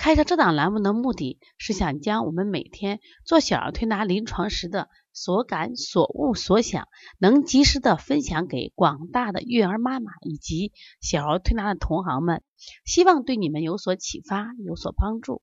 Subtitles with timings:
[0.00, 12.42] 开设这档栏目的目的是想将我们每天做小儿推拿临床时的所感、所悟、所想，能及时的分享给广大的育儿妈妈以及小儿推拿的同行们，
[12.86, 15.42] 希望对你们有所启发、有所帮助。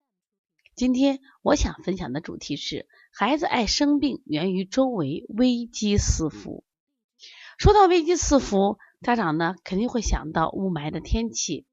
[0.73, 6.63] 今天我想分享的主题是：孩子爱生病源于周围危机四伏。
[7.59, 11.67] 说到危机四伏，家长呢肯定会想到雾霾的天气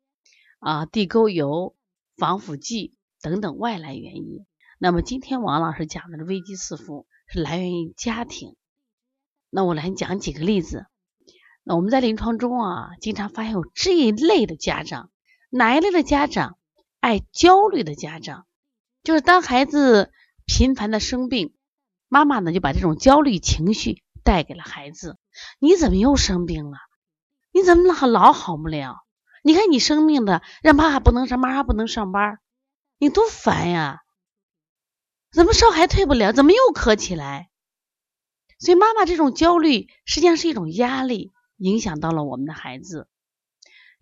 [0.58, 1.74] 啊、地沟油。
[2.16, 4.46] 防腐剂等等外来原因。
[4.78, 8.56] 那么今天王老师讲的危机四伏是来源于家庭。
[9.50, 10.86] 那我来讲几个例子。
[11.62, 15.10] 那我们在临床中啊，经常发现有这一类的家长，
[15.48, 16.58] 哪一类的家长？
[17.00, 18.46] 爱焦虑的家长，
[19.02, 20.10] 就是当孩子
[20.46, 21.54] 频繁的生病，
[22.08, 25.18] 妈妈呢就把这种焦虑情绪带给了孩子。
[25.58, 26.78] 你怎么又生病了？
[27.52, 29.03] 你怎么老老好不了？
[29.46, 32.38] 你看你生病的，让爸爸不能上妈，妈不能上班，
[32.96, 34.00] 你多烦呀！
[35.30, 36.32] 怎么烧还退不了？
[36.32, 37.50] 怎么又咳起来？
[38.58, 43.06] 所以妈妈这种焦虑实际上是一种压力，影响到了我们的孩子。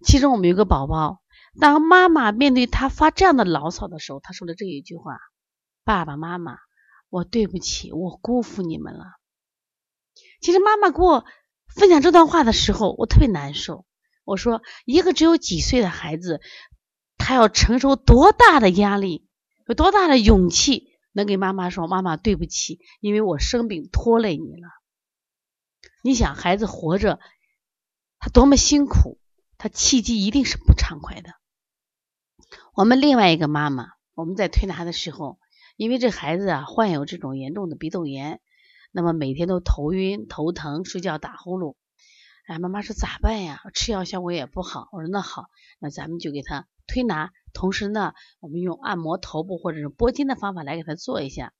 [0.04, 1.20] 其中我们有个宝宝，
[1.58, 5.18] 当妈妈面对他发这样的牢骚的时候，他说了这一句话
[5.82, 6.58] ：“爸爸妈妈，
[7.08, 9.06] 我对不起，我辜负你们了。”
[10.40, 11.24] 其实妈妈给我
[11.74, 13.84] 分享这段话的时候，我特别难受。
[14.33, 16.41] 我说，一个只有几岁的孩子，
[17.19, 19.28] 他要承受多大的压力，
[19.66, 24.69] 有多大的勇气，能给妈妈说：“妈妈，对不起，因为我生病拖累你了。”
[26.03, 27.20] 你想，孩子活着，
[28.19, 29.20] 他多么辛苦，
[29.59, 31.34] 他气机一定是不畅快的。
[32.75, 35.38] 我们另外一个妈妈，我们在推拿的时候，
[35.76, 38.41] 因为这孩子啊患有这种严重的鼻窦炎，
[38.93, 41.76] 那么每天都头晕、头疼、睡觉打呼噜。
[42.47, 43.60] 哎，妈妈说咋办呀？
[43.72, 44.88] 吃药效果也不好。
[44.91, 45.47] 我说那好，
[45.78, 51.52] 那咱们就给他推拿，同时呢，我们用按摩头部或者是拨筋的方法来给他做一下。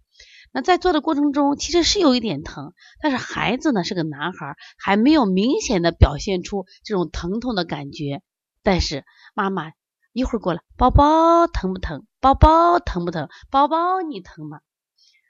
[0.53, 8.23] 那在做的过程中，其实是有一点疼，但是孩子呢是个男孩，还没有明显的表现出这种疼痛的感觉。
[8.65, 9.05] 但是
[9.35, 9.73] 妈妈
[10.13, 12.07] 一会儿过来，宝宝疼不疼？
[12.21, 13.29] 宝宝疼不疼？
[13.51, 14.61] 宝宝你疼吗？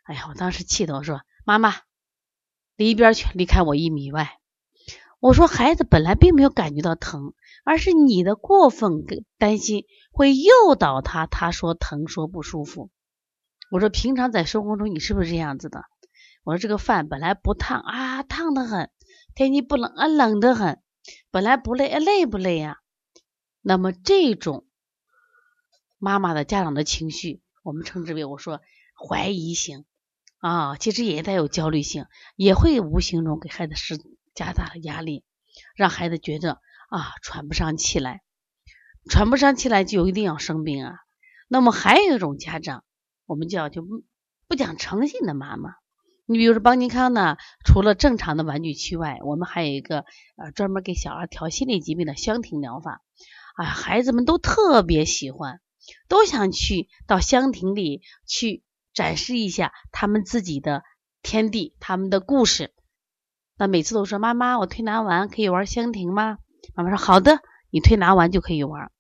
[0.05, 1.75] 哎呀，我当时气的我说妈妈
[2.75, 4.39] 离一边去，离开我一米外。
[5.23, 7.33] 我说，孩子本来并没有感觉到疼，
[7.65, 9.05] 而是你的过分
[9.39, 11.29] 担心会诱导他。
[11.29, 12.91] 他说疼，说不舒服。
[13.71, 15.85] 我说，平常在生活中你是不是这样子的？
[16.43, 18.89] 我说，这个饭本来不烫啊，烫得很；
[19.37, 20.83] 天气不冷啊，冷得很。
[21.31, 22.79] 本来不累，累不累呀？
[23.61, 24.67] 那么这种
[25.99, 28.61] 妈妈的家长的情绪，我们称之为我说
[29.09, 29.85] 怀疑型
[30.39, 34.01] 啊，其实也带有焦虑性，也会无形中给孩子施。
[34.35, 35.25] 加大了压力，
[35.77, 38.23] 让孩子觉得啊喘不上气来，
[39.09, 40.95] 喘不上气来就一定要生病啊。
[41.49, 42.85] 那么还有一种家长，
[43.27, 43.85] 我们叫就
[44.49, 45.75] 不讲诚信的妈妈。
[46.25, 50.05] 你比如说邦尼康呢，除了正常的玩具区外，我们还有一个
[50.37, 53.03] 呃专门给小孩调心理疾病的香庭疗法
[53.57, 55.61] 啊，孩子们都特别喜欢，
[56.09, 58.63] 都想去到香庭里去
[58.95, 60.85] 展示一下他们自己的
[61.23, 62.73] 天地，他们的故事。
[63.57, 66.39] 那每次都说妈妈，我推拿完可以玩香亭吗？
[66.75, 67.39] 妈妈说好的，
[67.71, 68.91] 你推拿完就可以玩。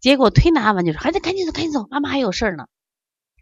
[0.00, 2.66] 结果推拿完就说孩子赶紧走，赶紧走，妈妈还有事儿呢，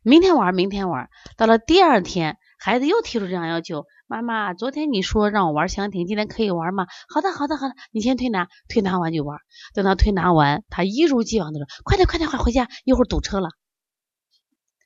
[0.02, 1.08] 明天玩，明天玩。
[1.36, 6.86] 到了第二天，孩子又提出这样要求，妈妈，昨天你说让我玩香亭，今天可以玩吗？
[7.08, 9.38] 好的，好的，好的，你先推拿，推拿完就玩。
[9.74, 13.50] 等他推拿完，他一如既往的说，快点，快点，快回家，一会儿堵车了。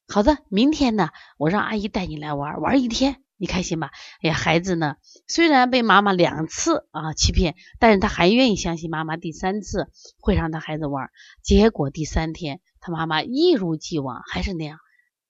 [0.09, 3.23] 好的，明天呢，我让阿姨带你来玩，玩一天。
[3.41, 3.91] 你开心吧？
[4.23, 4.97] 哎呀，孩子呢？
[5.27, 9.17] 虽然被妈妈两次啊欺骗，但是他还愿意相信妈妈。
[9.17, 11.09] 第三次会让他孩子玩，
[11.43, 14.79] 结果第三天他妈妈一如既往还是那样，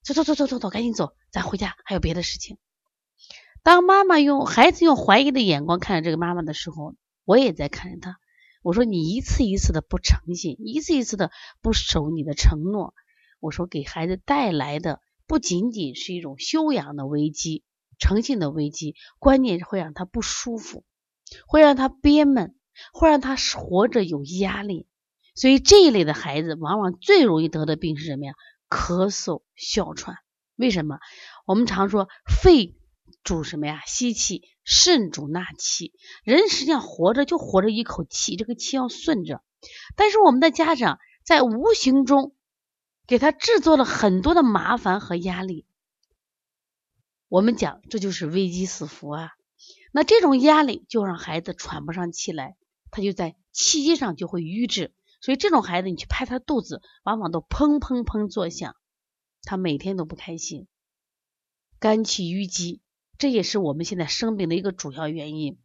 [0.02, 2.58] 走走走走走走，赶紧走，咱回家还有别的事情。
[3.62, 8.16] 当妈妈用孩子用怀疑的眼光看着这个妈妈的时候，我也在看着他。
[8.64, 11.30] 我说你一次一次的不诚信，一次一次的
[11.62, 12.92] 不守你的承诺。
[13.38, 17.62] 我说给孩子带来的不仅仅是一种修养的危机。
[18.00, 20.85] 诚信的危机，关键会让他不舒服，
[21.47, 22.56] 会让他憋闷，
[22.93, 24.88] 会让他活着有压力。
[25.37, 28.32] 所以这一类的孩子，往往最容易得的病是什么呀？
[28.69, 30.17] 咳嗽、哮喘。
[30.56, 30.99] 为什么？
[31.47, 32.76] 我们常说肺
[33.23, 33.81] 主什么呀？
[33.87, 35.93] 吸气，肾主纳气。
[36.25, 39.43] 人实际上活着就活着一口气，这个气要顺着。
[39.94, 42.35] 但是我们的家长在无形中
[43.06, 45.67] 给他制作了很多的麻烦和压力。
[47.30, 49.30] 我们讲这就是危机四伏啊。
[49.92, 52.56] 那这种压力就让孩子喘不上气来，
[52.90, 54.92] 他就在气机上就会瘀滞。
[55.20, 58.74] 所以这种孩子，你去拍他肚子，往往都砰砰砰作响，
[59.42, 60.66] 他每天都不开心，
[61.78, 62.80] 肝气淤积，
[63.16, 65.60] 这也是我们现在生病的一个主要原因。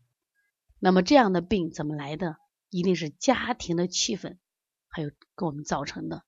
[0.78, 2.38] 那么这样的病怎么来的？
[2.70, 4.38] 一定是家庭的气氛，
[4.88, 6.24] 还有给我们造成的。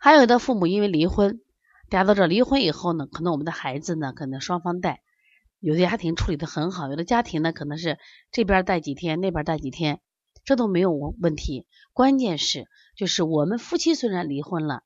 [0.00, 1.42] 还有的父母因为离婚，
[1.94, 5.00] 大家都知道，离婚以后呢，可能我们的孩子呢，可能双方带，
[5.60, 8.00] 有的家庭处理的很好，有的家庭呢，可能是
[8.32, 10.00] 这边带几天，那边带几天。
[10.44, 14.82] 这都没有问问题，关键是就是我们夫妻虽然离婚了，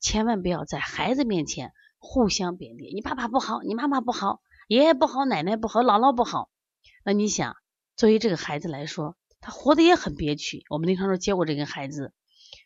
[0.00, 2.90] 千万不要在孩子面前互相贬低。
[2.94, 6.48] 你爸爸不好，你妈妈不好，爷爷不好，奶奶不好，姥姥不好。
[7.04, 7.54] 那你想，
[7.96, 10.64] 作为这个孩子来说，他活得也很憋屈。
[10.70, 12.14] 我们经常说接过这个孩子，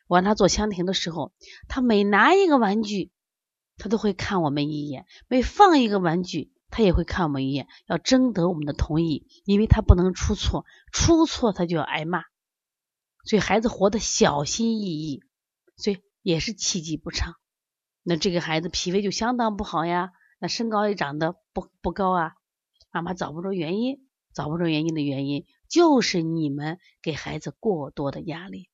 [0.06, 1.32] 我让他做香亭的时候，
[1.66, 3.10] 他每拿一个玩具，
[3.80, 6.52] 他都会看我们一眼；每放一个玩具。
[6.72, 12.22] 他也会看我们一眼，要征得我们的同意，因为他不能出错，出错他就要挨骂，
[13.24, 15.24] 所以孩子活得小心翼翼，
[15.76, 17.34] 所以也是气机不畅。
[18.04, 22.34] 那这个孩子脾胃就相当不好呀，那身高也长得不不高啊。
[22.92, 28.68] 妈妈找不着原因，找不着原因的原因就是你们给孩子过多的压力。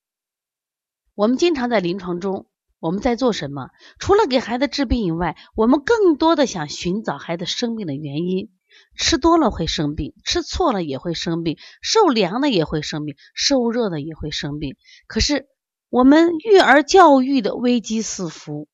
[1.15, 2.47] 我们经常在临床中。
[2.87, 3.71] 我们在做什么？
[3.99, 8.51] 除了给孩子治病以外，我们更多的想寻找孩子生病的原因。
[8.95, 14.77] 吃多了会生病，吃错了也会生病，受凉的也会生病，受热的也会生病。
[15.07, 15.49] 可是
[15.89, 18.69] 我们育儿教育的危机四伏，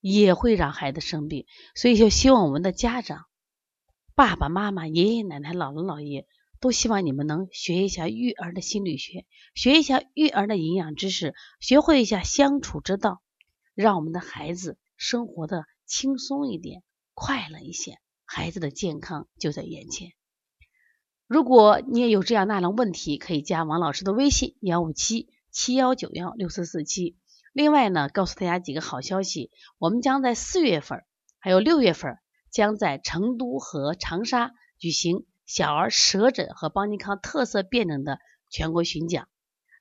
[0.00, 1.44] 也会让孩子生病。
[1.74, 3.26] 所以就希望我们的家长、
[4.14, 6.26] 爸爸妈妈、爷爷奶奶、姥姥姥爷。
[6.64, 13.20] 都希望你们能学一下育儿的心理学，学一下育儿的营养知识，学会一下相处之道，
[13.74, 16.82] 让我们的孩子生活的轻松一点，
[17.12, 20.12] 快乐一些，孩子的健康就在眼前。
[21.26, 27.18] 如果你也有这样那样的问题，可以加王老师的微信幺五七七幺九幺六四四七。
[27.52, 31.04] 另外呢，告诉大家几个好消息，我们将在四月份
[31.38, 32.16] 还有六月份
[32.50, 35.26] 将在成都和长沙举行。
[35.46, 38.18] 小儿舌诊和邦尼康特色辩证的
[38.50, 39.28] 全国巡讲，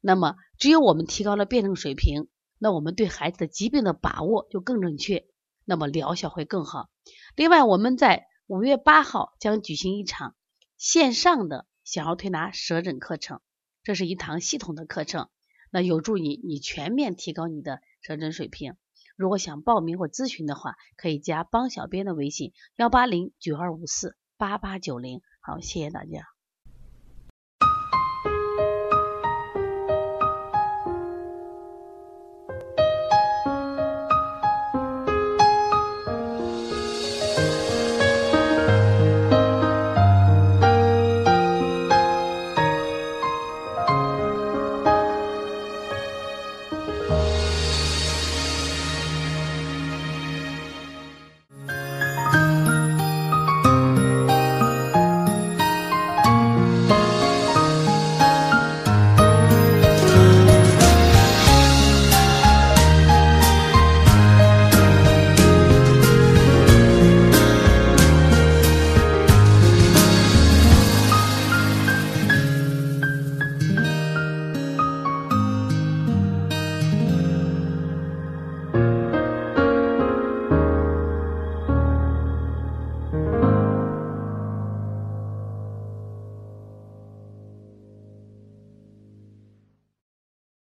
[0.02, 2.28] 那么只有我们提高了辩证水平，
[2.60, 5.26] 那我们对孩子的疾病的把握就更准确，
[5.66, 6.90] 那么疗效会更好。
[7.36, 10.36] 另外，我们在五月八号将举行一场
[10.78, 13.40] 线上的小儿推拿舌诊课程，
[13.84, 15.30] 这是一堂系统的课程，
[15.72, 18.76] 那有助于你全面提高你的舌诊水平。
[19.16, 25.22] 如果想报名或咨询的话，可以加帮小编的微信幺八零九二五四八八九零。
[25.40, 26.33] 好，谢谢大家。